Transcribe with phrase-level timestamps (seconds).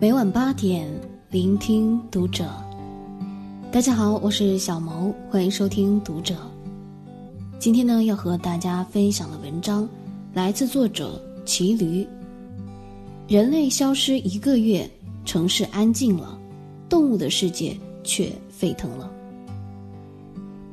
[0.00, 0.88] 每晚八点，
[1.30, 2.48] 聆听读者。
[3.72, 6.36] 大家好，我是小毛，欢迎收听读者。
[7.58, 9.88] 今天呢，要和大家分享的文章
[10.32, 12.06] 来自作者骑驴。
[13.26, 14.88] 人类消失一个月，
[15.24, 16.38] 城市安静了，
[16.88, 19.10] 动物的世界却沸腾了。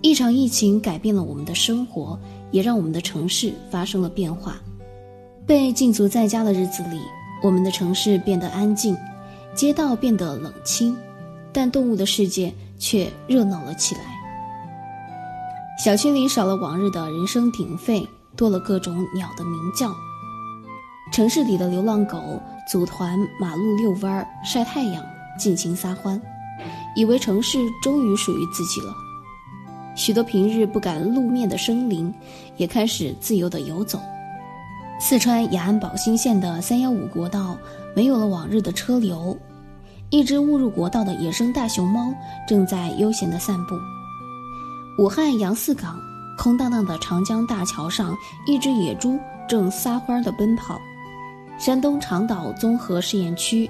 [0.02, 2.20] 一场疫情改变了我们的生活，
[2.52, 4.62] 也让我们的城市发生了变化。
[5.48, 7.00] 被禁足在家的日子里，
[7.46, 8.98] 我们的城市变得安静。
[9.54, 10.98] 街道变得冷清，
[11.54, 14.02] 但动物的世界却热闹了起来。
[15.82, 18.06] 小区里少了往日的人声鼎沸，
[18.36, 19.94] 多了各种鸟的鸣叫。
[21.14, 25.02] 城市里的流浪狗组团马路遛弯、晒太阳，
[25.40, 26.20] 尽情撒欢，
[26.96, 28.94] 以为城市终于属于自己了。
[29.96, 32.14] 许多平日不敢露面的生灵，
[32.58, 34.02] 也开始自由地游走。
[34.98, 37.58] 四川雅安宝兴县的三幺五国道
[37.96, 39.38] 没有了往日的车流，
[40.10, 42.14] 一只误入国道的野生大熊猫
[42.48, 43.76] 正在悠闲地散步。
[44.98, 46.00] 武汉杨泗港
[46.38, 48.16] 空荡荡的长江大桥上，
[48.48, 50.80] 一只野猪正撒欢地奔跑。
[51.60, 53.70] 山东长岛综合试验区，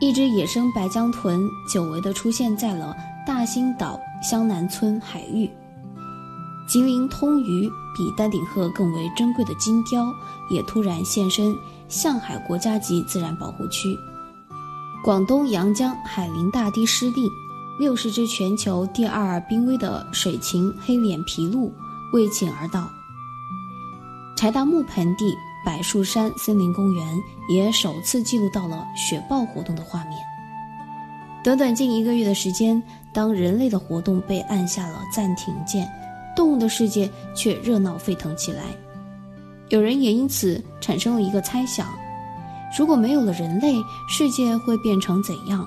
[0.00, 1.40] 一只野生白江豚
[1.72, 5.48] 久违地出现在了大兴岛湘南村海域。
[6.70, 10.14] 吉林通榆比丹顶鹤更为珍贵的金雕
[10.48, 11.52] 也突然现身
[11.88, 13.98] 向海国家级自然保护区。
[15.02, 17.28] 广东阳江海林大堤湿地，
[17.80, 21.72] 六十只全球第二濒危的水禽黑脸琵鹭
[22.12, 22.88] 为请而到。
[24.36, 30.16] 柴达木盆地柏树山森林公园也首次记录到了雪豹活动的画面。
[31.42, 32.80] 短短近一个月的时间，
[33.12, 35.90] 当人类的活动被按下了暂停键。
[36.34, 38.62] 动物的世界却热闹沸腾起来，
[39.68, 41.88] 有人也因此产生了一个猜想：
[42.76, 43.74] 如果没有了人类，
[44.08, 45.66] 世界会变成怎样？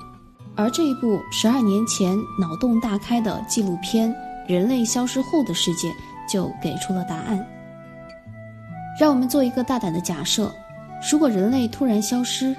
[0.56, 4.08] 而这一部十二年前脑洞大开的纪录片
[4.46, 5.88] 《人类消失后的世界》
[6.32, 7.44] 就给出了答案。
[9.00, 10.54] 让我们做一个大胆的假设：
[11.10, 12.54] 如果人类突然消失，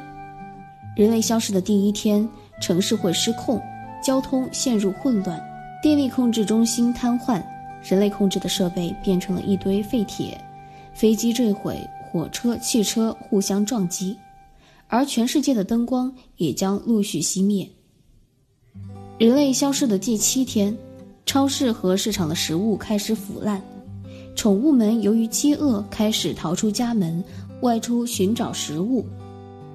[0.96, 2.28] 人类消失的第一天，
[2.62, 3.62] 城市会失控，
[4.04, 5.42] 交通陷入混乱，
[5.82, 7.42] 电力控制中心瘫痪。
[7.88, 10.36] 人类控制的设备变成了一堆废铁，
[10.96, 11.80] 飞机坠毁，
[12.12, 14.18] 火车、汽车互相撞击，
[14.88, 17.70] 而全世界的灯光也将陆续熄灭。
[19.20, 20.76] 人类消失的第七天，
[21.28, 23.62] 超市和市场的食物开始腐烂，
[24.36, 27.24] 宠物们由于饥饿开始逃出家门，
[27.62, 29.06] 外出寻找食物，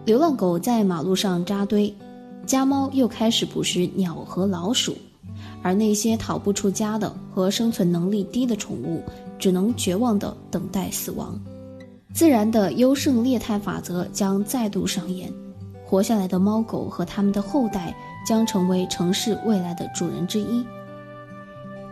[0.05, 1.95] 流浪狗在马路上扎堆，
[2.45, 4.97] 家猫又开始捕食鸟和老鼠。
[5.63, 9.03] 而那些逃不出家的和生存能力低的宠物，
[9.39, 11.39] 只能绝望地等待死亡。
[12.13, 15.33] 自然的优胜劣汰法则将再度上演，
[15.85, 17.95] 活下来的猫狗和它们的后代
[18.27, 20.65] 将成为城市未来的主人之一。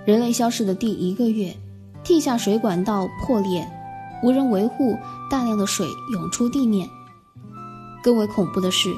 [0.04, 1.54] 人类消失的第一个月，
[2.02, 3.68] 地下水管道破裂，
[4.22, 4.96] 无人维护，
[5.30, 6.88] 大量的水涌出地面。
[8.02, 8.92] 更为恐怖的是，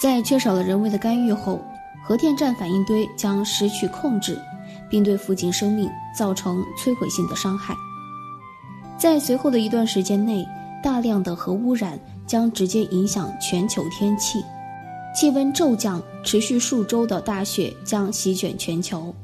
[0.00, 1.60] 在缺少了人为的干预后。
[2.02, 4.38] 核电站反应堆将失去控制，
[4.90, 7.74] 并对附近生命造成摧毁性的伤害。
[8.98, 10.46] 在随后的一段时间内，
[10.82, 14.44] 大量的核污染将直接影响全球天气，
[15.14, 19.14] 气温骤降，持续数周的大雪将席卷全球。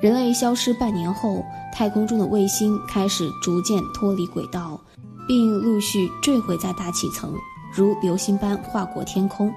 [0.00, 4.80] 人类消失半年后，太空中的卫星开始逐渐脱离轨道，
[5.28, 7.34] 并陆续坠毁在大气层，
[7.72, 9.52] 如流星般划过天空。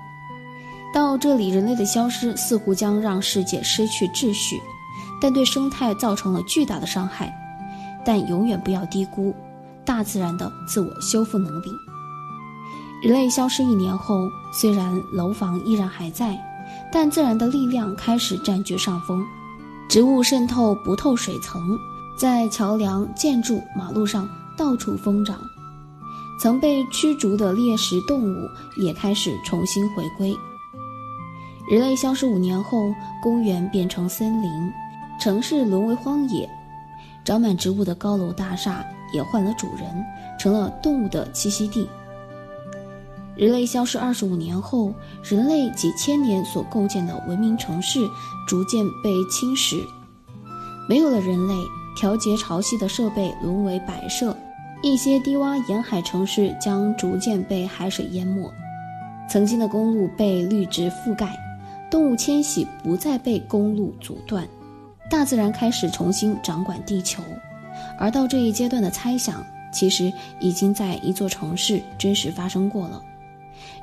[0.94, 4.62] 到这里，人类的消失似乎将让世界失去秩序，
[5.20, 7.34] 但对生态造成了巨大的伤害。
[8.06, 9.34] 但永远不要低估
[9.86, 11.72] 大自然的自我修复能力。
[13.02, 16.38] 人类消失一年后，虽然楼房依然还在，
[16.92, 19.26] 但自然的力量开始占据上风。
[19.90, 21.78] 植物渗透不透水层，
[22.18, 25.40] 在桥梁、建筑、马路上到处疯长。
[26.40, 30.35] 曾被驱逐的猎食动物也开始重新回归。
[31.70, 34.72] 人类消失五年后，公园变成森林，
[35.20, 36.50] 城市沦为荒野，
[37.24, 40.06] 长满植物的高楼大厦也换了主人，
[40.38, 41.88] 成了动物的栖息地。
[43.36, 44.94] 人类消失二十五年后，
[45.24, 48.08] 人类几千年所构建的文明城市
[48.48, 49.78] 逐渐被侵蚀，
[50.88, 51.54] 没有了人类，
[51.96, 54.36] 调节潮汐的设备沦为摆设，
[54.84, 58.52] 一些低洼沿海城市将逐渐被海水淹没，
[59.30, 61.36] 曾经的公路被绿植覆盖。
[61.93, 64.49] 动物迁徙不再被公路阻断，
[65.11, 67.22] 大自然开始重新掌管地球。
[67.99, 72.99] 而到这一阶段的猜想，其实已经在一座城市真实发生过了。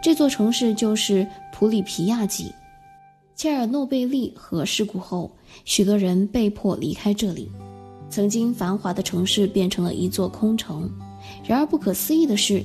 [0.02, 2.52] 这座城市就是普里皮亚季。
[3.36, 5.30] 切尔诺贝利核事故后，
[5.64, 7.48] 许多人被迫离开这里，
[8.08, 10.90] 曾经繁华的城市变成了一座空城。
[11.46, 12.60] 然而，不可思议的是，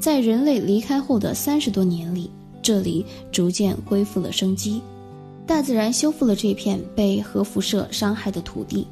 [0.00, 2.30] 在人类离开后的三十多年里，
[2.66, 4.82] 这里逐渐恢复了生机。
[5.46, 8.84] 大自然修复了这片被核辐射伤害的土地。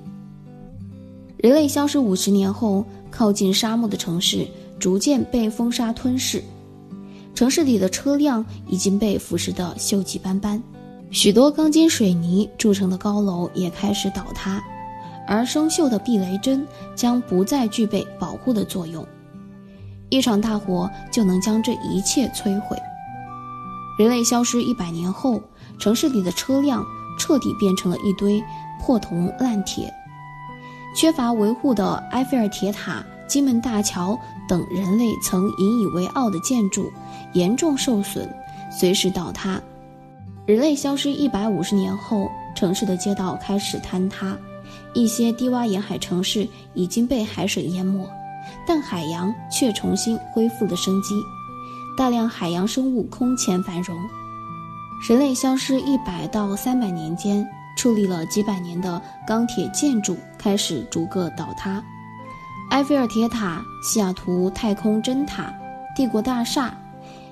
[1.38, 4.46] 人类消失五十年后，靠近沙漠的城市
[4.78, 6.40] 逐渐被风沙吞噬，
[7.34, 10.62] 城市里的车辆已经被腐蚀得锈迹斑斑，
[11.10, 14.62] 许多钢筋水泥铸成的高楼也开始倒塌，
[15.26, 19.04] 而生锈的避雷针将不再具备保护的作用，
[20.10, 22.78] 一场大火就能将这一切摧毁。
[23.98, 25.42] 人类消失一百年后。
[25.76, 26.86] 城市里的车辆
[27.18, 28.40] 彻底变成了一堆
[28.80, 29.92] 破铜烂铁，
[30.94, 34.16] 缺乏维护的埃菲尔铁塔、金门大桥
[34.48, 36.92] 等人类曾引以为傲的建筑
[37.32, 38.32] 严重受损，
[38.70, 39.60] 随时倒塌。
[40.46, 44.38] 人类消失一百五十年后，城市的街道开始坍塌，
[44.94, 48.08] 一些低洼沿海城市已经被海水淹没，
[48.64, 51.16] 但海洋却重新恢复了生机，
[51.96, 53.96] 大量海洋生物空前繁荣。
[55.08, 57.46] 人类消失一百到三百年间，
[57.78, 61.82] 矗立了几百年的钢铁建筑开始逐个倒塌，
[62.70, 65.52] 埃菲尔铁塔、西雅图太空针塔、
[65.94, 66.76] 帝国大厦、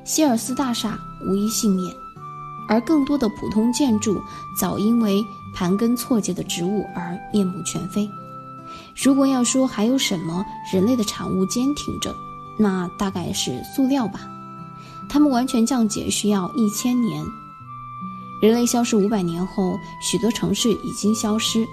[0.04, 0.96] 希尔斯大厦
[1.28, 1.92] 无一幸免，
[2.68, 4.20] 而更多的普通建筑
[4.60, 5.24] 早因为
[5.54, 8.08] 盘根错节的植物而面目全非。
[8.94, 12.14] 如果要说还有什么人类的产物坚挺着，
[12.58, 14.20] 那大概是塑料吧，
[15.08, 17.24] 它们完全降解需要一千年。
[18.40, 21.64] 人类消失五百年后，许多城市已经消失，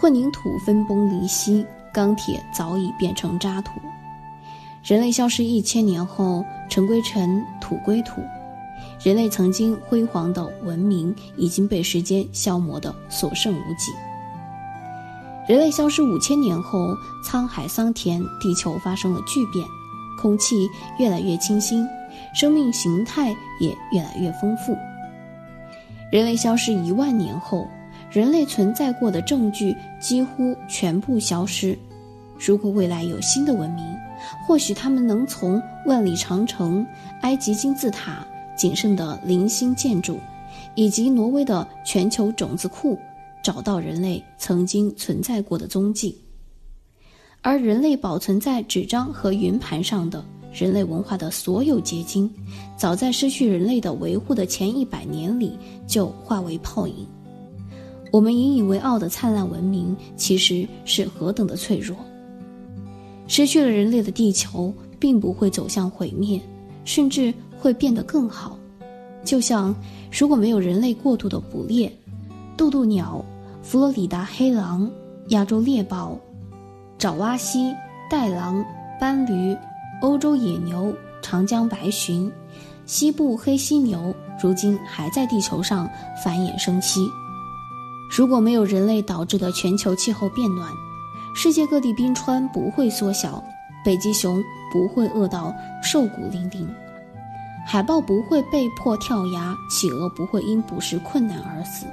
[0.00, 1.64] 混凝土分崩离析，
[1.94, 3.72] 钢铁早已变成渣土。
[4.82, 8.22] 人类消失一千年后，尘归尘，土归土，
[9.02, 13.92] 人类曾经辉煌的文明已经被时间消磨得所剩无几。
[15.48, 16.94] 人类消失五千年后，
[17.24, 19.66] 沧海桑田，地球发生了巨变，
[20.20, 20.68] 空气
[20.98, 21.86] 越来越清新，
[22.34, 24.76] 生命形态也越来越丰富。
[26.10, 27.68] 人类消失一万年后，
[28.10, 31.78] 人类存在过的证据几乎全部消失。
[32.38, 33.84] 如果未来有新的文明，
[34.46, 36.86] 或许他们能从万里长城、
[37.20, 38.26] 埃及金字塔、
[38.56, 40.18] 仅剩的零星建筑，
[40.74, 42.98] 以及挪威的全球种子库，
[43.42, 46.18] 找到人类曾经存在过的踪迹。
[47.42, 50.24] 而人类保存在纸张和云盘上的。
[50.58, 52.28] 人类文化的所有结晶，
[52.76, 55.56] 早在失去人类的维护的前一百年里
[55.86, 57.06] 就化为泡影。
[58.10, 61.96] 我们引以为傲的灿烂文明，其实是何等的脆弱。
[63.28, 66.40] 失去了人类的地球，并不会走向毁灭，
[66.84, 68.58] 甚至会变得更好。
[69.22, 69.72] 就像
[70.10, 71.92] 如果没有人类过度的捕猎，
[72.56, 73.24] 渡渡鸟、
[73.62, 74.90] 佛罗里达黑狼、
[75.28, 76.18] 亚洲猎豹、
[76.98, 77.72] 爪哇蜥、
[78.10, 78.64] 袋狼、
[78.98, 79.56] 斑驴。
[80.00, 82.30] 欧洲野牛、长江白鲟、
[82.86, 85.88] 西部黑犀牛，如今还在地球上
[86.24, 87.00] 繁衍生息。
[88.16, 90.70] 如果没有人类导致的全球气候变暖，
[91.34, 93.42] 世界各地冰川不会缩小，
[93.84, 94.42] 北极熊
[94.72, 95.52] 不会饿到
[95.82, 96.64] 瘦骨嶙峋，
[97.66, 101.86] 海豹不会被迫跳崖，企鹅不会因捕食困难而死。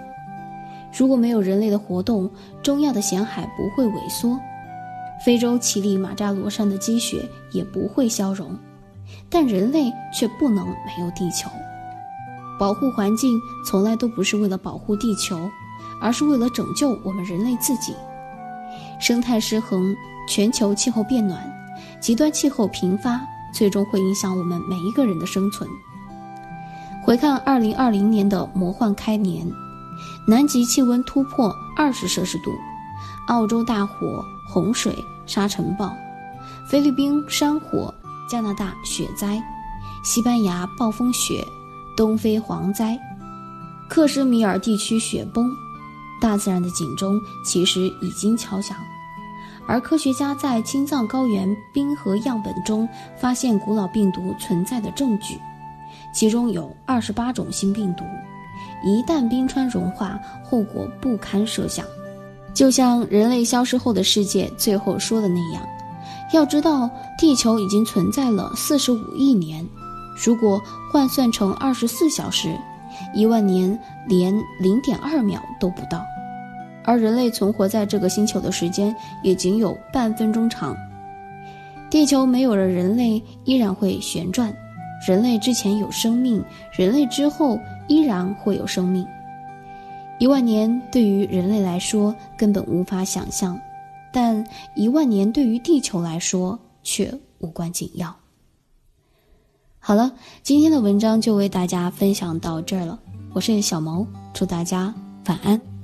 [0.96, 2.30] 如果没有人类的活动，
[2.62, 4.40] 中亚的咸海不会萎缩。
[5.24, 8.58] 非洲乞力马扎罗山的积雪也不会消融，
[9.30, 11.50] 但人类却不能没有地球。
[12.58, 15.50] 保护环境从来都不是为了保护地球，
[16.02, 17.94] 而是为了拯救我们人类自己。
[19.00, 19.96] 生态失衡、
[20.28, 21.42] 全球气候变暖、
[22.00, 23.22] 极端气候频发，
[23.54, 25.70] 最终会影响我们每一个人的生存。
[27.04, 29.46] 回看2020年的魔幻开年，
[30.28, 32.52] 南极气温突破20摄氏度，
[33.28, 34.26] 澳洲大火。
[34.48, 35.92] 洪水、沙尘暴、
[36.70, 37.92] 菲律宾山火、
[38.30, 39.44] 加拿大雪灾、
[40.04, 41.44] 西班牙暴风雪、
[41.98, 42.98] 东非蝗灾、
[43.90, 45.50] 克什米尔地区雪崩，
[46.22, 48.78] 大自然的警钟其实已经敲响。
[49.68, 52.88] 而科学家在青藏高原冰河样本中
[53.20, 55.40] 发现古老病毒存在的证据，
[56.14, 58.06] 其中有二十八种新病毒。
[58.84, 61.84] 一旦冰川融化，后果不堪设想。
[62.56, 65.62] 就像人类消失后的世界最后说的那样，
[66.32, 69.68] 要知道地球已经存在了四十五亿年，
[70.26, 70.60] 如果
[70.90, 72.58] 换算成二十四小时，
[73.14, 76.02] 一万年连零点二秒都不到，
[76.86, 80.74] 而人类存活在这个星球的时间也仅有半分钟长。
[81.90, 84.54] 地球没有了人类依然会旋转，
[85.06, 89.06] 人类之前有生命，人类之后依然会有生命。
[90.18, 93.60] 一万年对于人类来说根本无法想象，
[94.14, 94.42] 但
[94.76, 98.16] 一万年对于地球来说却无关紧要。
[99.78, 102.98] 好了，今天的文章就为大家分享到这儿了。
[103.34, 104.94] 我是小毛，祝大家
[105.28, 105.75] 晚安。